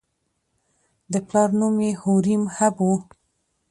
[1.11, 2.89] د پلار نوم یې هوریم هب و.